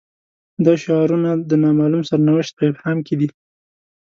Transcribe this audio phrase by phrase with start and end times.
[0.65, 3.29] دا شعارونه د نا معلوم سرنوشت په ابهام کې دي.